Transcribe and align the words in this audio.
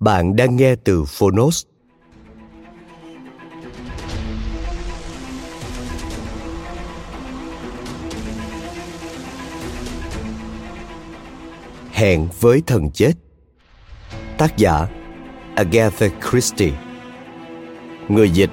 Bạn 0.00 0.36
đang 0.36 0.56
nghe 0.56 0.74
từ 0.84 1.04
Phonos. 1.04 1.64
Hẹn 11.92 12.28
với 12.40 12.62
thần 12.66 12.90
chết. 12.90 13.12
Tác 14.38 14.56
giả, 14.56 14.86
Agatha 15.54 16.06
Christie. 16.30 16.72
Người 18.08 18.30
dịch, 18.30 18.50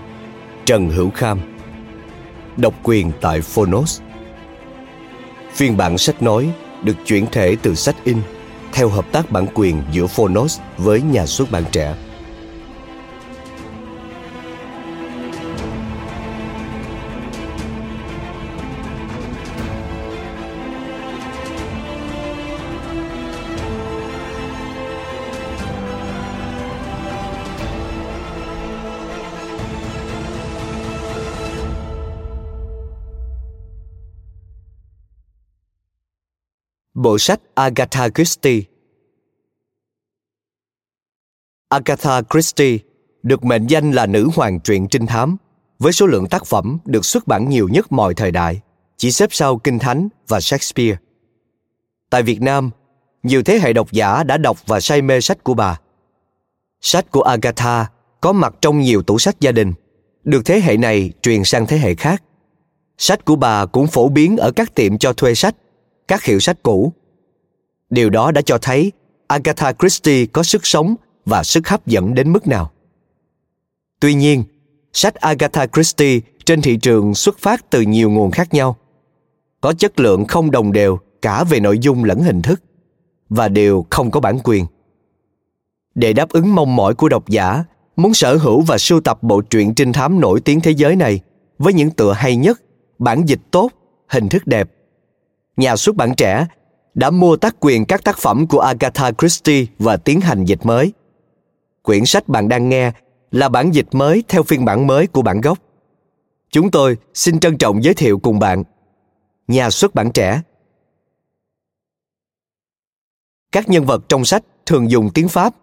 Trần 0.65 0.89
Hữu 0.89 1.09
Kham. 1.09 1.39
Độc 2.57 2.73
quyền 2.83 3.11
tại 3.21 3.41
Phonos. 3.41 4.01
Phiên 5.51 5.77
bản 5.77 5.97
sách 5.97 6.21
nói 6.21 6.53
được 6.83 6.95
chuyển 7.05 7.25
thể 7.31 7.55
từ 7.61 7.75
sách 7.75 7.95
in 8.03 8.17
theo 8.77 8.89
hợp 8.89 9.05
tác 9.11 9.31
bản 9.31 9.45
quyền 9.53 9.81
giữa 9.91 10.07
Phonos 10.07 10.59
với 10.77 11.01
nhà 11.01 11.25
xuất 11.25 11.51
bản 11.51 11.63
trẻ. 11.71 11.95
Bộ 37.07 37.17
sách 37.17 37.39
Agatha 37.55 38.09
Christie 38.09 38.61
Agatha 41.69 42.21
Christie 42.21 42.77
được 43.23 43.45
mệnh 43.45 43.67
danh 43.67 43.91
là 43.91 44.05
nữ 44.05 44.29
hoàng 44.35 44.59
truyện 44.59 44.87
trinh 44.87 45.05
thám, 45.05 45.37
với 45.79 45.91
số 45.91 46.05
lượng 46.05 46.27
tác 46.27 46.45
phẩm 46.45 46.77
được 46.85 47.05
xuất 47.05 47.27
bản 47.27 47.49
nhiều 47.49 47.67
nhất 47.71 47.91
mọi 47.91 48.13
thời 48.13 48.31
đại, 48.31 48.61
chỉ 48.97 49.11
xếp 49.11 49.29
sau 49.31 49.57
Kinh 49.57 49.79
Thánh 49.79 50.07
và 50.27 50.39
Shakespeare. 50.39 50.97
Tại 52.09 52.23
Việt 52.23 52.41
Nam, 52.41 52.69
nhiều 53.23 53.43
thế 53.43 53.59
hệ 53.59 53.73
độc 53.73 53.91
giả 53.91 54.23
đã 54.23 54.37
đọc 54.37 54.57
và 54.65 54.79
say 54.79 55.01
mê 55.01 55.21
sách 55.21 55.43
của 55.43 55.53
bà. 55.53 55.79
Sách 56.81 57.11
của 57.11 57.21
Agatha 57.21 57.89
có 58.21 58.31
mặt 58.31 58.53
trong 58.61 58.79
nhiều 58.79 59.01
tủ 59.01 59.19
sách 59.19 59.39
gia 59.39 59.51
đình, 59.51 59.73
được 60.23 60.41
thế 60.45 60.59
hệ 60.59 60.77
này 60.77 61.11
truyền 61.21 61.43
sang 61.43 61.65
thế 61.65 61.77
hệ 61.77 61.95
khác. 61.95 62.23
Sách 62.97 63.25
của 63.25 63.35
bà 63.35 63.65
cũng 63.65 63.87
phổ 63.87 64.09
biến 64.09 64.37
ở 64.37 64.51
các 64.51 64.75
tiệm 64.75 64.97
cho 64.97 65.13
thuê 65.13 65.35
sách 65.35 65.55
các 66.07 66.23
hiệu 66.23 66.39
sách 66.39 66.57
cũ. 66.63 66.93
Điều 67.89 68.09
đó 68.09 68.31
đã 68.31 68.41
cho 68.41 68.57
thấy 68.57 68.91
Agatha 69.27 69.73
Christie 69.73 70.25
có 70.25 70.43
sức 70.43 70.65
sống 70.65 70.95
và 71.25 71.43
sức 71.43 71.67
hấp 71.67 71.87
dẫn 71.87 72.13
đến 72.13 72.33
mức 72.33 72.47
nào. 72.47 72.71
Tuy 73.99 74.13
nhiên, 74.13 74.43
sách 74.93 75.15
Agatha 75.15 75.67
Christie 75.67 76.19
trên 76.45 76.61
thị 76.61 76.77
trường 76.77 77.15
xuất 77.15 77.39
phát 77.39 77.69
từ 77.69 77.81
nhiều 77.81 78.09
nguồn 78.09 78.31
khác 78.31 78.53
nhau. 78.53 78.77
Có 79.61 79.73
chất 79.73 79.99
lượng 79.99 80.25
không 80.25 80.51
đồng 80.51 80.71
đều 80.71 80.99
cả 81.21 81.43
về 81.43 81.59
nội 81.59 81.79
dung 81.79 82.03
lẫn 82.03 82.23
hình 82.23 82.41
thức 82.41 82.61
và 83.29 83.47
đều 83.47 83.85
không 83.89 84.11
có 84.11 84.19
bản 84.19 84.39
quyền. 84.43 84.65
Để 85.95 86.13
đáp 86.13 86.29
ứng 86.29 86.55
mong 86.55 86.75
mỏi 86.75 86.95
của 86.95 87.09
độc 87.09 87.29
giả 87.29 87.63
muốn 87.95 88.13
sở 88.13 88.35
hữu 88.35 88.61
và 88.61 88.77
sưu 88.77 89.01
tập 89.01 89.23
bộ 89.23 89.41
truyện 89.41 89.75
trinh 89.75 89.93
thám 89.93 90.19
nổi 90.19 90.41
tiếng 90.41 90.61
thế 90.61 90.71
giới 90.71 90.95
này 90.95 91.19
với 91.59 91.73
những 91.73 91.91
tựa 91.91 92.13
hay 92.13 92.35
nhất, 92.35 92.61
bản 92.99 93.25
dịch 93.25 93.41
tốt, 93.51 93.71
hình 94.07 94.29
thức 94.29 94.47
đẹp 94.47 94.69
nhà 95.57 95.75
xuất 95.75 95.95
bản 95.95 96.15
trẻ 96.15 96.47
đã 96.97 97.09
mua 97.09 97.35
tác 97.35 97.55
quyền 97.59 97.85
các 97.85 98.03
tác 98.03 98.17
phẩm 98.17 98.47
của 98.47 98.59
Agatha 98.59 99.11
Christie 99.11 99.65
và 99.79 99.97
tiến 99.97 100.21
hành 100.21 100.45
dịch 100.45 100.65
mới. 100.65 100.93
Quyển 101.81 102.05
sách 102.05 102.27
bạn 102.27 102.49
đang 102.49 102.69
nghe 102.69 102.91
là 103.31 103.49
bản 103.49 103.71
dịch 103.71 103.87
mới 103.91 104.23
theo 104.27 104.43
phiên 104.43 104.65
bản 104.65 104.87
mới 104.87 105.07
của 105.07 105.21
bản 105.21 105.41
gốc. 105.41 105.57
Chúng 106.51 106.71
tôi 106.71 106.97
xin 107.13 107.39
trân 107.39 107.57
trọng 107.57 107.83
giới 107.83 107.93
thiệu 107.93 108.19
cùng 108.19 108.39
bạn 108.39 108.63
Nhà 109.47 109.69
xuất 109.69 109.95
bản 109.95 110.11
trẻ 110.11 110.41
Các 113.51 113.69
nhân 113.69 113.85
vật 113.85 114.09
trong 114.09 114.25
sách 114.25 114.43
thường 114.65 114.91
dùng 114.91 115.09
tiếng 115.13 115.29
Pháp. 115.29 115.55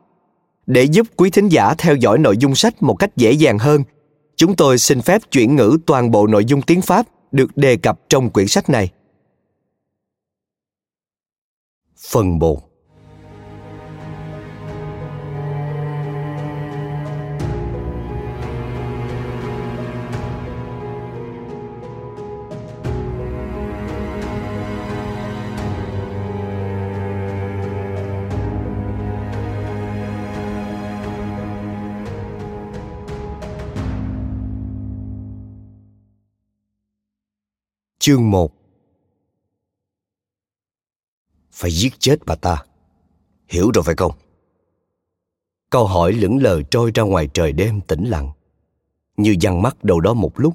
Để 0.67 0.83
giúp 0.83 1.07
quý 1.17 1.31
thính 1.31 1.49
giả 1.49 1.75
theo 1.79 1.97
dõi 1.97 2.19
nội 2.19 2.37
dung 2.37 2.55
sách 2.55 2.83
một 2.83 2.95
cách 2.95 3.17
dễ 3.17 3.33
dàng 3.33 3.59
hơn, 3.59 3.83
chúng 4.37 4.57
tôi 4.57 4.79
xin 4.79 5.03
phép 5.03 5.23
chuyển 5.31 5.57
ngữ 5.57 5.79
toàn 5.87 6.11
bộ 6.11 6.27
nội 6.27 6.45
dung 6.45 6.63
tiếng 6.63 6.83
Pháp 6.83 7.07
được 7.33 7.57
đề 7.57 7.77
cập 7.77 8.01
trong 8.09 8.31
quyển 8.31 8.49
sách 8.49 8.71
này. 8.71 8.91
Phần 12.11 12.39
1 12.39 12.59
Chương 37.99 38.31
1 38.31 38.64
phải 41.55 41.71
giết 41.71 41.95
chết 41.99 42.17
bà 42.27 42.35
ta. 42.35 42.63
Hiểu 43.49 43.71
rồi 43.75 43.83
phải 43.85 43.95
không? 43.95 44.13
Câu 45.71 45.87
hỏi 45.87 46.13
lững 46.13 46.43
lờ 46.43 46.63
trôi 46.63 46.91
ra 46.95 47.03
ngoài 47.03 47.29
trời 47.35 47.53
đêm 47.53 47.81
tĩnh 47.81 48.05
lặng. 48.05 48.31
Như 49.17 49.37
dằn 49.41 49.63
mắt 49.63 49.85
đầu 49.85 50.01
đó 50.01 50.15
một 50.15 50.41
lúc, 50.41 50.55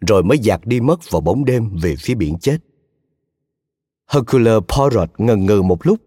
rồi 0.00 0.22
mới 0.22 0.38
dạt 0.38 0.60
đi 0.64 0.80
mất 0.80 1.10
vào 1.10 1.20
bóng 1.20 1.44
đêm 1.44 1.76
về 1.82 1.94
phía 1.98 2.14
biển 2.14 2.38
chết. 2.38 2.58
Hercule 4.08 4.52
Poirot 4.68 5.10
ngần 5.18 5.46
ngừ 5.46 5.62
một 5.62 5.86
lúc, 5.86 5.98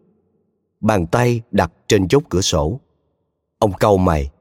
bàn 0.80 1.07
tay 1.07 1.42
đặt 1.51 1.72
trên 1.88 2.07
chốt 2.07 2.24
cửa 2.30 2.42
sổ. 2.42 2.80
Ông 3.60 3.74
cau 3.74 3.98
mày, 3.98 4.31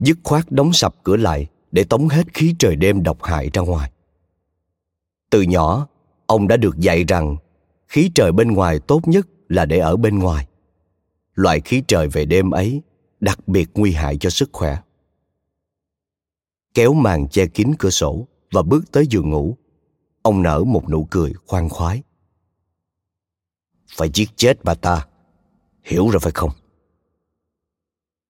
dứt 0.00 0.18
khoát 0.24 0.50
đóng 0.50 0.72
sập 0.72 1.04
cửa 1.04 1.16
lại 1.16 1.46
để 1.72 1.84
tống 1.84 2.08
hết 2.08 2.34
khí 2.34 2.54
trời 2.58 2.76
đêm 2.76 3.02
độc 3.02 3.22
hại 3.22 3.50
ra 3.52 3.62
ngoài. 3.62 3.92
Từ 5.30 5.42
nhỏ, 5.42 5.88
ông 6.26 6.48
đã 6.48 6.56
được 6.56 6.78
dạy 6.78 7.04
rằng 7.04 7.36
khí 7.88 8.10
trời 8.14 8.32
bên 8.32 8.52
ngoài 8.52 8.80
tốt 8.80 9.00
nhất 9.08 9.26
là 9.52 9.66
để 9.66 9.78
ở 9.78 9.96
bên 9.96 10.18
ngoài. 10.18 10.46
Loại 11.34 11.60
khí 11.60 11.82
trời 11.88 12.08
về 12.08 12.24
đêm 12.24 12.50
ấy 12.50 12.82
đặc 13.20 13.48
biệt 13.48 13.70
nguy 13.74 13.92
hại 13.92 14.16
cho 14.16 14.30
sức 14.30 14.50
khỏe. 14.52 14.78
Kéo 16.74 16.92
màn 16.92 17.28
che 17.28 17.46
kín 17.46 17.72
cửa 17.78 17.90
sổ 17.90 18.28
và 18.52 18.62
bước 18.62 18.92
tới 18.92 19.06
giường 19.06 19.30
ngủ 19.30 19.56
ông 20.22 20.42
nở 20.42 20.64
một 20.64 20.90
nụ 20.90 21.04
cười 21.10 21.32
khoan 21.46 21.68
khoái. 21.68 22.02
Phải 23.96 24.10
giết 24.14 24.28
chết 24.36 24.64
bà 24.64 24.74
ta 24.74 25.06
hiểu 25.84 26.08
rồi 26.08 26.20
phải 26.20 26.32
không? 26.32 26.50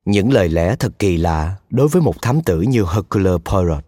Những 0.05 0.33
lời 0.33 0.49
lẽ 0.49 0.77
thật 0.77 0.99
kỳ 0.99 1.17
lạ 1.17 1.57
đối 1.71 1.89
với 1.89 2.03
một 2.03 2.23
thám 2.23 2.43
tử 2.43 2.61
như 2.61 2.85
Hercule 2.95 3.31
Poirot. 3.45 3.85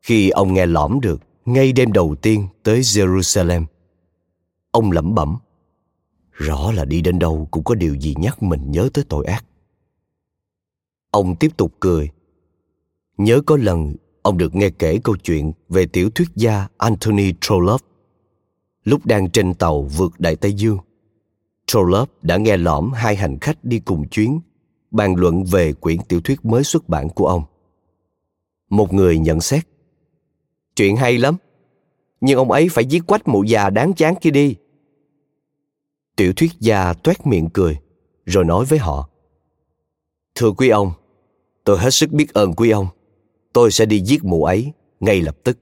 Khi 0.00 0.30
ông 0.30 0.54
nghe 0.54 0.66
lõm 0.66 1.00
được 1.00 1.20
ngay 1.44 1.72
đêm 1.72 1.92
đầu 1.92 2.14
tiên 2.22 2.48
tới 2.62 2.80
Jerusalem. 2.80 3.64
Ông 4.70 4.92
lẩm 4.92 5.14
bẩm, 5.14 5.38
rõ 6.38 6.72
là 6.72 6.84
đi 6.84 7.00
đến 7.00 7.18
đâu 7.18 7.48
cũng 7.50 7.64
có 7.64 7.74
điều 7.74 7.94
gì 7.94 8.14
nhắc 8.18 8.42
mình 8.42 8.70
nhớ 8.70 8.88
tới 8.94 9.04
tội 9.08 9.26
ác. 9.26 9.44
Ông 11.10 11.36
tiếp 11.36 11.56
tục 11.56 11.72
cười. 11.80 12.10
Nhớ 13.16 13.40
có 13.46 13.56
lần 13.56 13.96
ông 14.22 14.38
được 14.38 14.54
nghe 14.54 14.70
kể 14.70 14.98
câu 15.04 15.16
chuyện 15.16 15.52
về 15.68 15.86
tiểu 15.86 16.10
thuyết 16.10 16.28
gia 16.34 16.68
Anthony 16.78 17.32
Trollope. 17.40 17.84
Lúc 18.84 19.06
đang 19.06 19.30
trên 19.30 19.54
tàu 19.54 19.82
vượt 19.82 20.12
Đại 20.20 20.36
Tây 20.36 20.52
Dương, 20.52 20.78
Trollope 21.66 22.12
đã 22.22 22.36
nghe 22.36 22.56
lõm 22.56 22.92
hai 22.92 23.16
hành 23.16 23.38
khách 23.38 23.64
đi 23.64 23.78
cùng 23.78 24.08
chuyến 24.08 24.40
bàn 24.90 25.14
luận 25.14 25.44
về 25.44 25.72
quyển 25.72 25.98
tiểu 26.08 26.20
thuyết 26.20 26.44
mới 26.44 26.64
xuất 26.64 26.88
bản 26.88 27.08
của 27.08 27.26
ông. 27.26 27.42
Một 28.70 28.92
người 28.92 29.18
nhận 29.18 29.40
xét 29.40 29.66
Chuyện 30.76 30.96
hay 30.96 31.18
lắm, 31.18 31.36
nhưng 32.20 32.38
ông 32.38 32.50
ấy 32.50 32.68
phải 32.68 32.84
giết 32.84 33.06
quách 33.06 33.28
mụ 33.28 33.42
già 33.42 33.70
đáng 33.70 33.92
chán 33.92 34.14
kia 34.20 34.30
đi. 34.30 34.54
Tiểu 36.18 36.32
thuyết 36.36 36.52
gia 36.60 36.92
toét 36.92 37.26
miệng 37.26 37.48
cười, 37.52 37.78
rồi 38.26 38.44
nói 38.44 38.64
với 38.64 38.78
họ 38.78 39.08
Thưa 40.34 40.50
quý 40.52 40.68
ông, 40.68 40.92
tôi 41.64 41.78
hết 41.78 41.90
sức 41.90 42.10
biết 42.10 42.34
ơn 42.34 42.54
quý 42.54 42.70
ông. 42.70 42.86
Tôi 43.52 43.70
sẽ 43.70 43.86
đi 43.86 44.00
giết 44.00 44.24
mụ 44.24 44.44
ấy 44.44 44.72
ngay 45.00 45.22
lập 45.22 45.36
tức. 45.44 45.58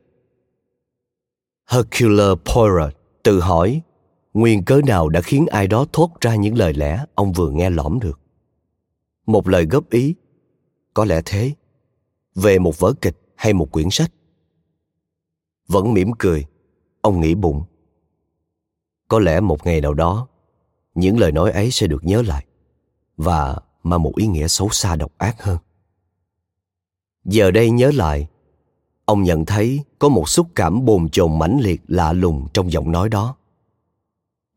Hercule 1.67 2.35
Poirot 2.45 2.95
tự 3.23 3.41
hỏi 3.41 3.83
nguyên 4.35 4.65
cớ 4.65 4.81
nào 4.87 5.09
đã 5.09 5.21
khiến 5.21 5.47
ai 5.47 5.67
đó 5.67 5.87
thốt 5.93 6.11
ra 6.21 6.35
những 6.35 6.59
lời 6.59 6.75
lẽ 6.75 7.05
ông 7.15 7.33
vừa 7.33 7.51
nghe 7.51 7.71
lõm 7.71 8.01
được 8.01 8.21
một 9.27 9.49
lời 9.49 9.67
góp 9.67 9.91
ý 9.91 10.15
có 10.95 11.05
lẽ 11.05 11.23
thế 11.25 11.53
về 12.35 12.59
một 12.59 12.79
vở 12.79 12.93
kịch 13.01 13.17
hay 13.35 13.53
một 13.53 13.73
quyển 13.73 13.91
sách 13.91 14.11
vẫn 15.69 15.95
mỉm 15.95 16.11
cười 16.19 16.45
ông 17.01 17.21
nghĩ 17.21 17.35
bụng 17.35 17.63
có 19.09 19.19
lẽ 19.19 19.41
một 19.41 19.67
ngày 19.67 19.81
nào 19.81 19.95
đó 19.95 20.29
những 20.97 21.19
lời 21.19 21.33
nói 21.33 21.51
ấy 21.51 21.71
sẽ 21.71 21.87
được 21.87 22.05
nhớ 22.05 22.23
lại 22.23 22.47
và 23.17 23.57
mang 23.83 24.03
một 24.03 24.13
ý 24.17 24.27
nghĩa 24.27 24.49
xấu 24.49 24.69
xa 24.69 24.97
độc 24.97 25.13
ác 25.19 25.43
hơn. 25.43 25.59
Giờ 27.25 27.51
đây 27.51 27.71
nhớ 27.71 27.91
lại, 27.95 28.29
ông 29.05 29.23
nhận 29.23 29.45
thấy 29.45 29.81
có 29.99 30.09
một 30.09 30.29
xúc 30.29 30.47
cảm 30.55 30.85
bồn 30.85 31.09
chồn 31.09 31.39
mãnh 31.39 31.59
liệt 31.61 31.81
lạ 31.89 32.13
lùng 32.13 32.47
trong 32.55 32.73
giọng 32.73 32.93
nói 32.93 33.09
đó. 33.09 33.37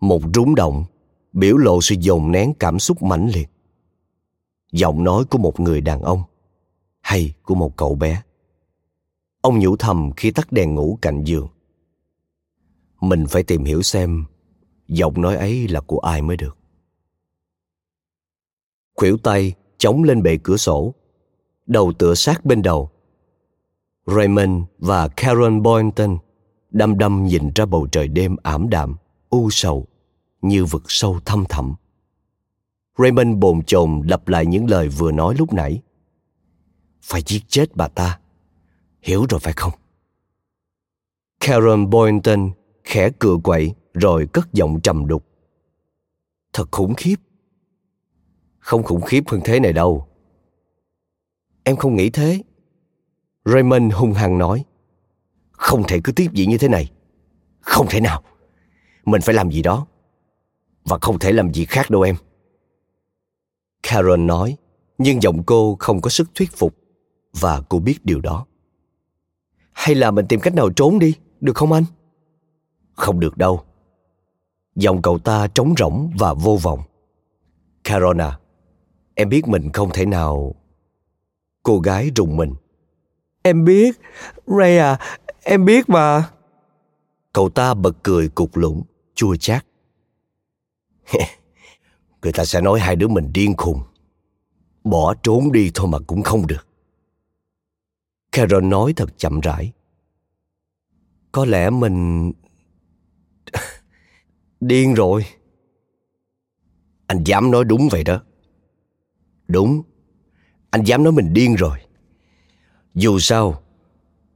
Một 0.01 0.21
rúng 0.33 0.55
động 0.55 0.85
biểu 1.33 1.57
lộ 1.57 1.81
sự 1.81 1.95
dồn 1.99 2.31
nén 2.31 2.53
cảm 2.59 2.79
xúc 2.79 3.03
mãnh 3.03 3.29
liệt. 3.33 3.49
Giọng 4.71 5.03
nói 5.03 5.25
của 5.25 5.37
một 5.37 5.59
người 5.59 5.81
đàn 5.81 6.01
ông 6.01 6.23
hay 7.01 7.33
của 7.43 7.55
một 7.55 7.77
cậu 7.77 7.95
bé. 7.95 8.21
Ông 9.41 9.59
nhủ 9.59 9.75
thầm 9.77 10.11
khi 10.17 10.31
tắt 10.31 10.51
đèn 10.51 10.75
ngủ 10.75 10.97
cạnh 11.01 11.23
giường. 11.23 11.47
Mình 13.01 13.27
phải 13.27 13.43
tìm 13.43 13.63
hiểu 13.63 13.81
xem 13.81 14.25
giọng 14.89 15.21
nói 15.21 15.35
ấy 15.35 15.67
là 15.67 15.81
của 15.81 15.99
ai 15.99 16.21
mới 16.21 16.37
được 16.37 16.57
khuỷu 18.95 19.17
tay, 19.17 19.53
chống 19.77 20.03
lên 20.03 20.23
bệ 20.23 20.37
cửa 20.43 20.57
sổ 20.57 20.93
đầu 21.65 21.93
tựa 21.93 22.15
sát 22.15 22.45
bên 22.45 22.61
đầu 22.61 22.89
raymond 24.05 24.63
và 24.77 25.07
karen 25.07 25.61
boynton 25.61 26.17
đăm 26.69 26.97
đăm 26.97 27.25
nhìn 27.25 27.51
ra 27.55 27.65
bầu 27.65 27.87
trời 27.91 28.07
đêm 28.07 28.35
ảm 28.43 28.69
đạm, 28.69 28.95
u 29.29 29.49
sầu, 29.49 29.87
như 30.41 30.65
vực 30.65 30.83
sâu 30.87 31.19
thăm 31.25 31.45
thẳm 31.49 31.75
Raymond 32.97 33.37
bồn 33.37 33.63
chồn 33.63 34.01
lặp 34.05 34.27
lại 34.27 34.45
những 34.45 34.69
lời 34.69 34.87
vừa 34.87 35.11
nói 35.11 35.35
lúc 35.37 35.53
nãy. 35.53 35.81
Phải 37.01 37.21
giết 37.25 37.41
chết 37.47 37.75
bà 37.75 37.87
ta. 37.87 38.19
Hiểu 39.01 39.25
rồi 39.29 39.39
phải 39.39 39.53
không? 39.53 39.73
Karen 41.39 41.89
Boynton 41.89 42.51
khẽ 42.83 43.09
cựa 43.19 43.37
quậy 43.43 43.73
rồi 43.99 44.27
cất 44.33 44.53
giọng 44.53 44.79
trầm 44.81 45.07
đục. 45.07 45.25
Thật 46.53 46.65
khủng 46.71 46.93
khiếp. 46.93 47.15
Không 48.59 48.83
khủng 48.83 49.01
khiếp 49.01 49.23
hơn 49.27 49.41
thế 49.43 49.59
này 49.59 49.73
đâu. 49.73 50.07
Em 51.63 51.75
không 51.75 51.95
nghĩ 51.95 52.09
thế. 52.09 52.43
Raymond 53.45 53.93
hung 53.93 54.13
hăng 54.13 54.37
nói. 54.37 54.65
Không 55.51 55.83
thể 55.87 55.99
cứ 56.03 56.11
tiếp 56.11 56.27
diễn 56.33 56.49
như 56.49 56.57
thế 56.57 56.67
này. 56.67 56.91
Không 57.59 57.87
thể 57.89 57.99
nào. 58.01 58.23
Mình 59.05 59.21
phải 59.21 59.35
làm 59.35 59.51
gì 59.51 59.61
đó. 59.61 59.87
Và 60.83 60.97
không 61.01 61.19
thể 61.19 61.31
làm 61.31 61.53
gì 61.53 61.65
khác 61.65 61.89
đâu 61.89 62.01
em. 62.01 62.15
Karen 63.83 64.27
nói, 64.27 64.57
nhưng 64.97 65.21
giọng 65.21 65.43
cô 65.43 65.75
không 65.79 66.01
có 66.01 66.09
sức 66.09 66.29
thuyết 66.35 66.51
phục 66.51 66.75
và 67.39 67.61
cô 67.69 67.79
biết 67.79 67.97
điều 68.03 68.21
đó. 68.21 68.45
Hay 69.71 69.95
là 69.95 70.11
mình 70.11 70.27
tìm 70.27 70.39
cách 70.39 70.53
nào 70.53 70.69
trốn 70.69 70.99
đi, 70.99 71.15
được 71.41 71.55
không 71.55 71.71
anh? 71.71 71.83
Không 72.93 73.19
được 73.19 73.37
đâu. 73.37 73.63
Giọng 74.79 75.01
cậu 75.01 75.19
ta 75.19 75.47
trống 75.47 75.73
rỗng 75.77 76.11
và 76.17 76.33
vô 76.33 76.57
vọng. 76.61 76.79
Carona, 77.83 78.39
em 79.15 79.29
biết 79.29 79.47
mình 79.47 79.71
không 79.71 79.89
thể 79.93 80.05
nào... 80.05 80.55
Cô 81.63 81.79
gái 81.79 82.11
rùng 82.15 82.37
mình. 82.37 82.53
Em 83.43 83.65
biết, 83.65 83.99
Ray 84.47 84.77
à, 84.77 84.99
em 85.43 85.65
biết 85.65 85.89
mà. 85.89 86.29
Cậu 87.33 87.49
ta 87.49 87.73
bật 87.73 87.97
cười 88.03 88.29
cục 88.29 88.57
lũng, 88.57 88.83
chua 89.15 89.35
chát. 89.35 89.65
người 92.21 92.31
ta 92.31 92.45
sẽ 92.45 92.61
nói 92.61 92.79
hai 92.79 92.95
đứa 92.95 93.07
mình 93.07 93.33
điên 93.33 93.57
khùng. 93.57 93.81
Bỏ 94.83 95.13
trốn 95.23 95.51
đi 95.51 95.71
thôi 95.73 95.87
mà 95.87 95.97
cũng 96.07 96.23
không 96.23 96.47
được. 96.47 96.67
Carol 98.31 98.63
nói 98.63 98.93
thật 98.95 99.17
chậm 99.17 99.39
rãi. 99.39 99.71
Có 101.31 101.45
lẽ 101.45 101.69
mình 101.69 102.31
điên 104.59 104.93
rồi. 104.93 105.25
Anh 107.07 107.23
dám 107.23 107.51
nói 107.51 107.63
đúng 107.63 107.89
vậy 107.91 108.03
đó. 108.03 108.23
Đúng. 109.47 109.81
Anh 110.69 110.83
dám 110.83 111.03
nói 111.03 111.13
mình 111.13 111.33
điên 111.33 111.55
rồi. 111.55 111.77
Dù 112.93 113.19
sao, 113.19 113.61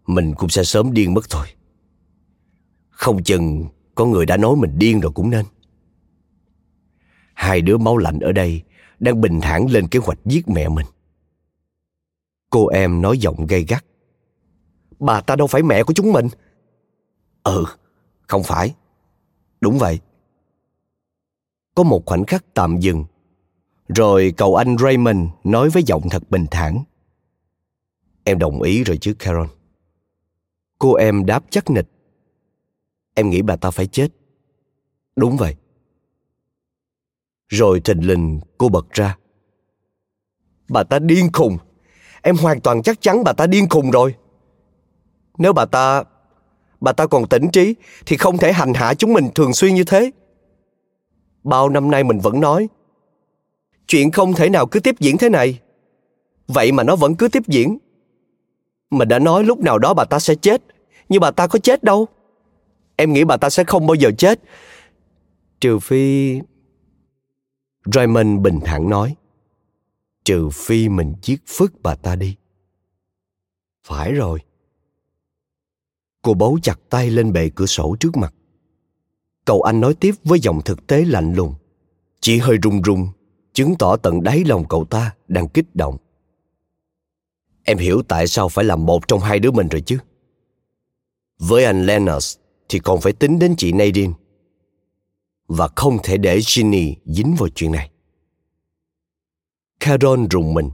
mình 0.08 0.34
cũng 0.36 0.50
sẽ 0.50 0.64
sớm 0.64 0.94
điên 0.94 1.14
mất 1.14 1.30
thôi. 1.30 1.48
Không 2.90 3.24
chừng 3.24 3.66
có 3.96 4.06
người 4.06 4.26
đã 4.26 4.38
nói 4.38 4.56
mình 4.56 4.72
điên 4.80 5.00
rồi 5.00 5.12
cũng 5.16 5.30
nên. 5.30 5.46
Hai 7.34 7.62
đứa 7.62 7.78
máu 7.78 7.98
lạnh 7.98 8.20
ở 8.20 8.32
đây 8.32 8.64
đang 9.00 9.22
bình 9.22 9.42
thản 9.42 9.66
lên 9.72 9.88
kế 9.88 10.00
hoạch 10.00 10.20
giết 10.26 10.48
mẹ 10.48 10.70
mình. 10.70 10.86
Cô 12.50 12.68
em 12.68 13.02
nói 13.02 13.18
giọng 13.18 13.46
gay 13.46 13.64
gắt. 13.64 13.86
Bà 15.00 15.22
ta 15.22 15.36
đâu 15.36 15.48
phải 15.48 15.64
mẹ 15.64 15.84
của 15.84 15.94
chúng 15.94 16.12
mình. 16.12 16.28
Ừ, 17.44 17.66
không 18.28 18.44
phải. 18.44 18.76
Đúng 19.62 19.78
vậy. 19.80 20.00
Có 21.76 21.84
một 21.84 22.06
khoảnh 22.06 22.26
khắc 22.26 22.46
tạm 22.54 22.80
dừng. 22.80 23.06
Rồi 23.88 24.34
cậu 24.38 24.56
anh 24.56 24.78
Raymond 24.78 25.30
nói 25.44 25.70
với 25.70 25.84
giọng 25.84 26.10
thật 26.10 26.24
bình 26.30 26.46
thản. 26.52 26.84
Em 28.24 28.40
đồng 28.40 28.62
ý 28.62 28.84
rồi 28.84 28.98
chứ, 28.98 29.14
Carol. 29.20 29.48
Cô 30.80 30.94
em 30.94 31.26
đáp 31.26 31.44
chắc 31.50 31.70
nịch. 31.70 31.88
Em 33.14 33.30
nghĩ 33.30 33.42
bà 33.42 33.56
ta 33.56 33.72
phải 33.72 33.88
chết. 33.88 34.08
Đúng 35.16 35.38
vậy. 35.38 35.56
Rồi 37.48 37.80
thình 37.80 38.08
lình 38.08 38.40
cô 38.58 38.70
bật 38.70 38.92
ra. 38.92 39.18
Bà 40.70 40.84
ta 40.84 41.00
điên 41.00 41.30
khùng. 41.34 41.58
Em 42.22 42.36
hoàn 42.36 42.62
toàn 42.62 42.84
chắc 42.84 43.02
chắn 43.02 43.24
bà 43.24 43.34
ta 43.34 43.48
điên 43.48 43.70
khùng 43.70 43.92
rồi. 43.92 44.16
Nếu 45.38 45.54
bà 45.54 45.66
ta... 45.66 46.04
Bà 46.82 46.92
ta 46.92 47.08
còn 47.08 47.28
tỉnh 47.28 47.50
trí 47.54 47.76
thì 48.06 48.18
không 48.18 48.38
thể 48.38 48.54
hành 48.54 48.74
hạ 48.74 48.94
chúng 48.94 49.14
mình 49.14 49.30
thường 49.36 49.54
xuyên 49.54 49.76
như 49.76 49.84
thế. 49.84 50.12
Bao 51.44 51.70
năm 51.70 51.92
nay 51.92 52.04
mình 52.04 52.20
vẫn 52.20 52.40
nói 52.40 52.70
chuyện 53.88 54.12
không 54.12 54.34
thể 54.34 54.50
nào 54.50 54.68
cứ 54.68 54.80
tiếp 54.80 54.96
diễn 55.00 55.18
thế 55.18 55.30
này. 55.30 55.60
Vậy 56.48 56.72
mà 56.72 56.84
nó 56.84 56.96
vẫn 56.96 57.16
cứ 57.16 57.28
tiếp 57.28 57.44
diễn. 57.48 57.78
Mình 58.90 59.08
đã 59.08 59.20
nói 59.20 59.44
lúc 59.44 59.60
nào 59.60 59.80
đó 59.80 59.94
bà 59.94 60.06
ta 60.06 60.20
sẽ 60.20 60.36
chết, 60.36 60.62
nhưng 61.10 61.22
bà 61.22 61.32
ta 61.32 61.48
có 61.48 61.60
chết 61.60 61.84
đâu. 61.84 62.08
Em 62.96 63.14
nghĩ 63.14 63.24
bà 63.24 63.38
ta 63.38 63.50
sẽ 63.50 63.64
không 63.64 63.88
bao 63.88 63.96
giờ 63.96 64.12
chết. 64.18 64.40
Trừ 65.60 65.80
phi 65.80 66.40
Raymond 67.86 68.42
bình 68.42 68.60
thản 68.66 68.90
nói, 68.90 69.16
trừ 70.24 70.50
phi 70.50 70.90
mình 70.90 71.14
giết 71.22 71.42
phức 71.48 71.74
bà 71.84 71.96
ta 71.96 72.16
đi. 72.16 72.36
Phải 73.88 74.12
rồi. 74.12 74.40
Cô 76.22 76.34
bấu 76.34 76.60
chặt 76.64 76.80
tay 76.90 77.10
lên 77.10 77.34
bệ 77.34 77.50
cửa 77.56 77.66
sổ 77.66 77.96
trước 78.00 78.18
mặt. 78.18 78.34
Cậu 79.46 79.62
anh 79.62 79.82
nói 79.82 79.94
tiếp 79.94 80.16
với 80.24 80.40
giọng 80.40 80.62
thực 80.62 80.88
tế 80.88 81.06
lạnh 81.06 81.34
lùng, 81.34 81.54
chỉ 82.20 82.38
hơi 82.38 82.58
run 82.64 82.82
run, 82.82 83.08
chứng 83.54 83.76
tỏ 83.80 83.98
tận 83.98 84.24
đáy 84.24 84.44
lòng 84.46 84.68
cậu 84.70 84.86
ta 84.86 85.16
đang 85.28 85.48
kích 85.48 85.76
động. 85.76 85.98
Em 87.64 87.78
hiểu 87.78 88.02
tại 88.08 88.28
sao 88.28 88.50
phải 88.50 88.66
làm 88.66 88.86
một 88.86 89.08
trong 89.08 89.20
hai 89.20 89.40
đứa 89.40 89.52
mình 89.52 89.68
rồi 89.68 89.82
chứ. 89.82 89.98
Với 91.40 91.66
anh 91.66 91.86
Lennox 91.86 92.38
thì 92.70 92.80
còn 92.80 93.02
phải 93.02 93.14
tính 93.14 93.40
đến 93.40 93.56
chị 93.58 93.72
Nadine 93.72 94.14
và 95.48 95.68
không 95.76 95.98
thể 96.04 96.18
để 96.18 96.40
Ginny 96.42 96.96
dính 97.06 97.36
vào 97.36 97.50
chuyện 97.50 97.72
này. 97.72 97.90
Carol 99.80 100.26
rùng 100.32 100.54
mình, 100.54 100.70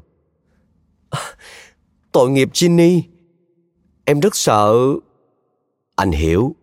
Tội 2.12 2.30
nghiệp 2.30 2.50
Ginny. 2.54 3.04
Em 4.06 4.20
rất 4.20 4.36
sợ. 4.36 4.74
Anh 5.96 6.12
hiểu. 6.12 6.56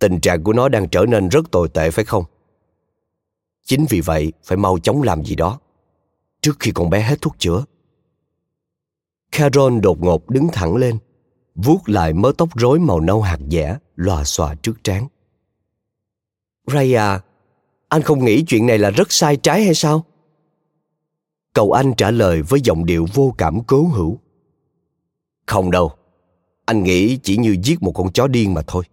Tình 0.00 0.20
trạng 0.20 0.44
của 0.44 0.52
nó 0.52 0.68
đang 0.68 0.88
trở 0.88 1.06
nên 1.08 1.28
rất 1.28 1.50
tồi 1.50 1.68
tệ 1.68 1.90
phải 1.90 2.04
không? 2.04 2.24
Chính 3.64 3.86
vì 3.88 4.00
vậy 4.00 4.32
phải 4.44 4.58
mau 4.58 4.78
chóng 4.78 5.02
làm 5.02 5.24
gì 5.24 5.34
đó. 5.34 5.60
Trước 6.40 6.56
khi 6.60 6.70
con 6.74 6.90
bé 6.90 7.00
hết 7.00 7.20
thuốc 7.20 7.34
chữa. 7.38 7.64
Carol 9.32 9.80
đột 9.80 10.02
ngột 10.02 10.30
đứng 10.30 10.48
thẳng 10.52 10.76
lên, 10.76 10.98
vuốt 11.54 11.88
lại 11.88 12.12
mớ 12.12 12.32
tóc 12.38 12.48
rối 12.58 12.78
màu 12.78 13.00
nâu 13.00 13.22
hạt 13.22 13.38
dẻ 13.50 13.78
lòa 13.96 14.24
xòa 14.24 14.54
trước 14.54 14.84
trán. 14.84 15.08
Ray 16.66 16.94
à, 16.94 17.20
anh 17.88 18.02
không 18.02 18.24
nghĩ 18.24 18.44
chuyện 18.48 18.66
này 18.66 18.78
là 18.78 18.90
rất 18.90 19.12
sai 19.12 19.36
trái 19.36 19.64
hay 19.64 19.74
sao? 19.74 20.04
Cậu 21.52 21.72
anh 21.72 21.94
trả 21.96 22.10
lời 22.10 22.42
với 22.42 22.60
giọng 22.64 22.84
điệu 22.84 23.06
vô 23.14 23.34
cảm 23.38 23.64
cố 23.64 23.84
hữu. 23.86 24.18
Không 25.46 25.70
đâu, 25.70 25.92
anh 26.64 26.82
nghĩ 26.82 27.16
chỉ 27.22 27.36
như 27.36 27.56
giết 27.62 27.82
một 27.82 27.92
con 27.92 28.12
chó 28.12 28.26
điên 28.26 28.54
mà 28.54 28.62
thôi. 28.66 28.84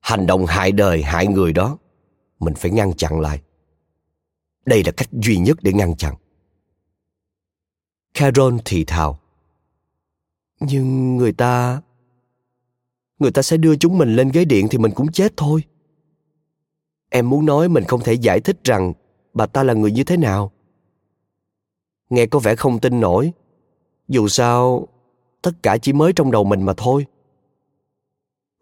Hành 0.00 0.26
động 0.26 0.46
hại 0.46 0.72
đời, 0.72 1.02
hại 1.02 1.26
người 1.26 1.52
đó, 1.52 1.78
mình 2.40 2.54
phải 2.54 2.70
ngăn 2.70 2.92
chặn 2.92 3.20
lại. 3.20 3.42
Đây 4.66 4.84
là 4.84 4.92
cách 4.92 5.08
duy 5.12 5.38
nhất 5.38 5.58
để 5.62 5.72
ngăn 5.72 5.96
chặn. 5.96 6.14
Carol 8.14 8.54
thì 8.64 8.84
thào. 8.84 9.18
Nhưng 10.60 11.16
người 11.16 11.32
ta... 11.32 11.82
Người 13.18 13.30
ta 13.30 13.42
sẽ 13.42 13.56
đưa 13.56 13.76
chúng 13.76 13.98
mình 13.98 14.16
lên 14.16 14.30
ghế 14.32 14.44
điện 14.44 14.66
thì 14.70 14.78
mình 14.78 14.92
cũng 14.94 15.12
chết 15.12 15.32
thôi. 15.36 15.64
Em 17.10 17.30
muốn 17.30 17.46
nói 17.46 17.68
mình 17.68 17.84
không 17.84 18.00
thể 18.00 18.12
giải 18.12 18.40
thích 18.40 18.64
rằng 18.64 18.92
bà 19.34 19.46
ta 19.46 19.62
là 19.62 19.74
người 19.74 19.92
như 19.92 20.04
thế 20.04 20.16
nào. 20.16 20.52
Nghe 22.10 22.26
có 22.26 22.38
vẻ 22.38 22.56
không 22.56 22.80
tin 22.80 23.00
nổi. 23.00 23.32
Dù 24.08 24.28
sao, 24.28 24.88
tất 25.42 25.50
cả 25.62 25.78
chỉ 25.78 25.92
mới 25.92 26.12
trong 26.12 26.30
đầu 26.30 26.44
mình 26.44 26.62
mà 26.62 26.74
thôi. 26.76 27.06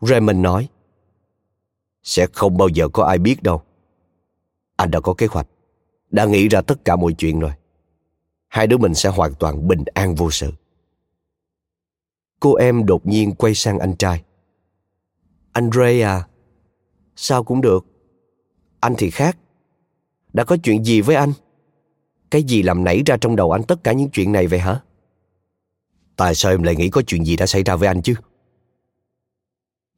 Raymond 0.00 0.38
nói. 0.38 0.68
Sẽ 2.08 2.26
không 2.32 2.56
bao 2.56 2.68
giờ 2.68 2.88
có 2.88 3.04
ai 3.04 3.18
biết 3.18 3.42
đâu. 3.42 3.62
Anh 4.76 4.90
đã 4.90 5.00
có 5.00 5.14
kế 5.14 5.26
hoạch, 5.26 5.46
đã 6.10 6.24
nghĩ 6.26 6.48
ra 6.48 6.60
tất 6.60 6.84
cả 6.84 6.96
mọi 6.96 7.12
chuyện 7.12 7.40
rồi. 7.40 7.52
Hai 8.48 8.66
đứa 8.66 8.76
mình 8.76 8.94
sẽ 8.94 9.08
hoàn 9.08 9.34
toàn 9.34 9.68
bình 9.68 9.84
an 9.94 10.14
vô 10.14 10.30
sự. 10.30 10.52
Cô 12.40 12.54
em 12.54 12.86
đột 12.86 13.06
nhiên 13.06 13.34
quay 13.34 13.54
sang 13.54 13.78
anh 13.78 13.96
trai. 13.96 14.22
Anh 15.52 15.70
Ray 15.72 16.02
à, 16.02 16.28
sao 17.16 17.44
cũng 17.44 17.60
được. 17.60 17.86
Anh 18.80 18.94
thì 18.98 19.10
khác. 19.10 19.38
Đã 20.32 20.44
có 20.44 20.56
chuyện 20.62 20.84
gì 20.84 21.00
với 21.00 21.16
anh? 21.16 21.32
Cái 22.30 22.42
gì 22.42 22.62
làm 22.62 22.84
nảy 22.84 23.02
ra 23.06 23.16
trong 23.20 23.36
đầu 23.36 23.52
anh 23.52 23.62
tất 23.62 23.84
cả 23.84 23.92
những 23.92 24.10
chuyện 24.10 24.32
này 24.32 24.46
vậy 24.46 24.58
hả? 24.58 24.80
Tại 26.16 26.34
sao 26.34 26.52
em 26.52 26.62
lại 26.62 26.76
nghĩ 26.76 26.90
có 26.90 27.02
chuyện 27.06 27.24
gì 27.24 27.36
đã 27.36 27.46
xảy 27.46 27.62
ra 27.62 27.76
với 27.76 27.88
anh 27.88 28.02
chứ? 28.02 28.14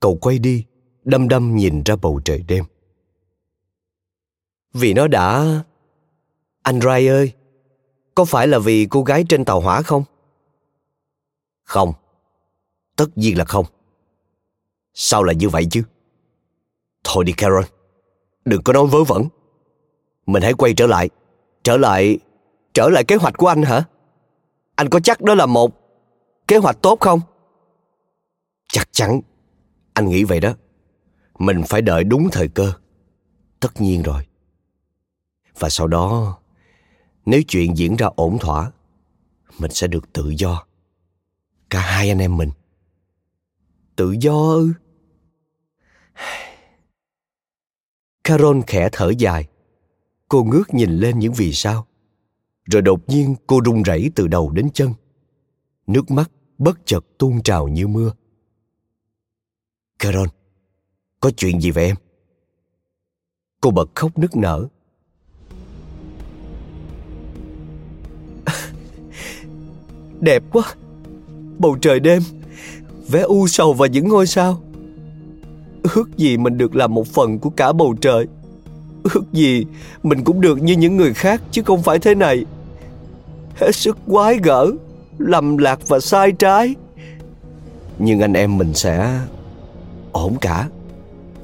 Cậu 0.00 0.16
quay 0.20 0.38
đi, 0.38 0.64
đăm 1.04 1.28
đăm 1.28 1.56
nhìn 1.56 1.82
ra 1.82 1.96
bầu 1.96 2.20
trời 2.24 2.44
đêm. 2.48 2.64
Vì 4.72 4.94
nó 4.94 5.08
đã... 5.08 5.62
Anh 6.62 6.80
Ray 6.80 7.08
ơi, 7.08 7.32
có 8.14 8.24
phải 8.24 8.46
là 8.46 8.58
vì 8.58 8.86
cô 8.90 9.02
gái 9.02 9.24
trên 9.28 9.44
tàu 9.44 9.60
hỏa 9.60 9.82
không? 9.82 10.04
Không, 11.64 11.92
tất 12.96 13.06
nhiên 13.18 13.38
là 13.38 13.44
không. 13.44 13.66
Sao 14.94 15.22
lại 15.22 15.34
như 15.34 15.48
vậy 15.48 15.66
chứ? 15.70 15.82
Thôi 17.04 17.24
đi 17.24 17.32
Karen 17.32 17.64
đừng 18.44 18.62
có 18.62 18.72
nói 18.72 18.86
vớ 18.86 19.04
vẩn. 19.04 19.28
Mình 20.26 20.42
hãy 20.42 20.54
quay 20.54 20.74
trở 20.74 20.86
lại, 20.86 21.08
trở 21.62 21.76
lại, 21.76 22.18
trở 22.74 22.88
lại 22.88 23.04
kế 23.04 23.16
hoạch 23.16 23.36
của 23.36 23.46
anh 23.46 23.62
hả? 23.62 23.84
Anh 24.74 24.88
có 24.88 25.00
chắc 25.00 25.20
đó 25.20 25.34
là 25.34 25.46
một 25.46 25.72
kế 26.48 26.56
hoạch 26.56 26.82
tốt 26.82 27.00
không? 27.00 27.20
Chắc 28.72 28.88
chắn, 28.92 29.20
anh 29.94 30.08
nghĩ 30.08 30.24
vậy 30.24 30.40
đó. 30.40 30.54
Mình 31.40 31.62
phải 31.68 31.82
đợi 31.82 32.04
đúng 32.04 32.28
thời 32.32 32.48
cơ. 32.48 32.72
Tất 33.60 33.80
nhiên 33.80 34.02
rồi. 34.02 34.26
Và 35.58 35.68
sau 35.68 35.86
đó, 35.86 36.38
nếu 37.26 37.42
chuyện 37.48 37.76
diễn 37.76 37.96
ra 37.96 38.06
ổn 38.06 38.38
thỏa, 38.40 38.72
mình 39.58 39.70
sẽ 39.70 39.86
được 39.86 40.12
tự 40.12 40.34
do. 40.38 40.66
Cả 41.70 41.80
hai 41.80 42.08
anh 42.08 42.18
em 42.18 42.36
mình. 42.36 42.50
Tự 43.96 44.14
do 44.20 44.32
ư? 44.32 44.72
Carol 48.24 48.60
khẽ 48.66 48.88
thở 48.92 49.12
dài. 49.18 49.48
Cô 50.28 50.44
ngước 50.44 50.74
nhìn 50.74 50.90
lên 50.90 51.18
những 51.18 51.32
vì 51.32 51.52
sao. 51.52 51.86
Rồi 52.64 52.82
đột 52.82 53.08
nhiên 53.08 53.36
cô 53.46 53.60
run 53.64 53.82
rẩy 53.82 54.10
từ 54.14 54.28
đầu 54.28 54.50
đến 54.50 54.68
chân. 54.74 54.94
Nước 55.86 56.10
mắt 56.10 56.30
bất 56.58 56.78
chợt 56.84 57.04
tuôn 57.18 57.42
trào 57.42 57.68
như 57.68 57.86
mưa. 57.86 58.12
Carol, 59.98 60.28
có 61.20 61.30
chuyện 61.36 61.60
gì 61.60 61.70
vậy 61.70 61.84
em? 61.84 61.96
Cô 63.60 63.70
bật 63.70 63.90
khóc 63.94 64.18
nức 64.18 64.36
nở. 64.36 64.66
Đẹp 70.20 70.42
quá, 70.52 70.62
bầu 71.58 71.76
trời 71.80 72.00
đêm, 72.00 72.22
vẻ 73.08 73.20
u 73.20 73.46
sầu 73.46 73.72
và 73.72 73.86
những 73.86 74.08
ngôi 74.08 74.26
sao. 74.26 74.62
Ước 75.94 76.16
gì 76.16 76.36
mình 76.36 76.58
được 76.58 76.76
làm 76.76 76.94
một 76.94 77.06
phần 77.06 77.38
của 77.38 77.50
cả 77.50 77.72
bầu 77.72 77.94
trời. 78.00 78.26
Ước 79.14 79.32
gì 79.32 79.66
mình 80.02 80.24
cũng 80.24 80.40
được 80.40 80.62
như 80.62 80.76
những 80.76 80.96
người 80.96 81.14
khác 81.14 81.42
chứ 81.50 81.62
không 81.62 81.82
phải 81.82 81.98
thế 81.98 82.14
này. 82.14 82.44
Hết 83.56 83.74
sức 83.74 83.98
quái 84.06 84.38
gở 84.42 84.70
lầm 85.18 85.56
lạc 85.56 85.88
và 85.88 86.00
sai 86.00 86.32
trái. 86.32 86.74
Nhưng 87.98 88.20
anh 88.20 88.32
em 88.32 88.58
mình 88.58 88.74
sẽ 88.74 89.20
ổn 90.12 90.36
cả 90.40 90.68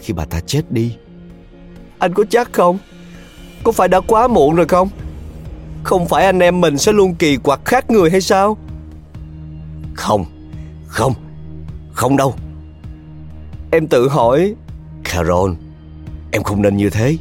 khi 0.01 0.13
bà 0.13 0.25
ta 0.25 0.41
chết 0.41 0.63
đi. 0.71 0.97
Anh 1.99 2.15
có 2.15 2.25
chắc 2.31 2.53
không? 2.53 2.79
Có 3.65 3.73
phải 3.73 3.89
đã 3.89 4.01
quá 4.01 4.29
muộn 4.29 4.55
rồi 4.55 4.67
không? 4.67 4.89
Không 5.85 6.09
phải 6.09 6.25
anh 6.25 6.39
em 6.39 6.61
mình 6.61 6.79
sẽ 6.79 6.93
luôn 6.93 7.15
kỳ 7.15 7.37
quặc 7.37 7.65
khác 7.65 7.91
người 7.91 8.11
hay 8.11 8.21
sao? 8.21 8.57
Không 9.95 10.25
không 10.87 11.15
không 11.93 12.17
đâu. 12.17 12.35
Em 13.71 13.87
tự 13.87 14.09
hỏi. 14.09 14.55
Carol 15.05 15.53
Em 16.31 16.43
không 16.43 16.63
nên 16.63 16.77
như 16.77 16.91
thế. 16.91 17.17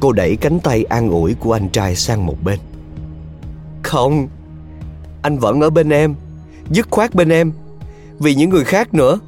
Cô 0.00 0.12
đẩy 0.12 0.36
cánh 0.36 0.60
tay 0.60 0.84
an 0.84 1.10
ủi 1.10 1.34
của 1.34 1.52
anh 1.52 1.68
trai 1.68 1.96
sang 1.96 2.26
một 2.26 2.36
bên. 2.44 2.58
Không 3.82 4.28
Anh 5.22 5.38
vẫn 5.38 5.60
ở 5.60 5.70
bên 5.70 5.90
em 5.90 6.14
Dứt 6.70 6.88
khoát 6.90 7.14
bên 7.14 7.28
em. 7.28 7.52
Vì 8.18 8.34
những 8.34 8.50
người 8.50 8.64
khác 8.64 8.94
nữa 8.94 9.18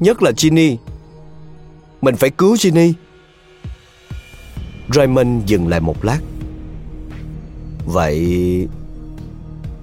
Nhất 0.00 0.22
là 0.22 0.32
Ginny 0.36 0.76
mình 2.00 2.16
phải 2.16 2.30
cứu 2.30 2.56
Ginny. 2.60 2.94
Raymond 4.94 5.46
dừng 5.46 5.68
lại 5.68 5.80
một 5.80 6.04
lát. 6.04 6.20
Vậy 7.86 8.68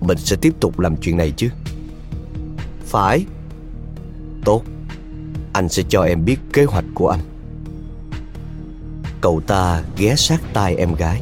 Mình 0.01 0.17
sẽ 0.17 0.35
tiếp 0.35 0.53
tục 0.59 0.79
làm 0.79 0.97
chuyện 0.97 1.17
này 1.17 1.33
chứ? 1.37 1.49
Phải. 2.85 3.25
Tốt. 4.45 4.63
Anh 5.53 5.69
sẽ 5.69 5.83
cho 5.89 6.01
em 6.01 6.25
biết 6.25 6.37
kế 6.53 6.65
hoạch 6.65 6.85
của 6.93 7.09
anh. 7.09 7.19
Cậu 9.21 9.41
ta 9.47 9.83
ghé 9.97 10.15
sát 10.15 10.41
tai 10.53 10.75
em 10.75 10.95
gái. 10.95 11.21